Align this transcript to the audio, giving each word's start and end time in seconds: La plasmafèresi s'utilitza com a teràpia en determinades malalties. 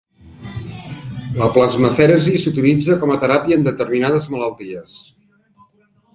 La 1.41 1.49
plasmafèresi 1.57 2.33
s'utilitza 2.45 2.97
com 3.05 3.15
a 3.17 3.19
teràpia 3.25 3.59
en 3.61 3.69
determinades 3.69 4.27
malalties. 4.37 4.99